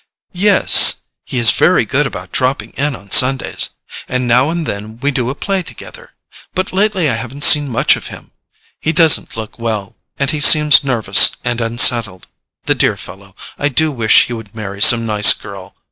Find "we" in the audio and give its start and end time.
4.99-5.11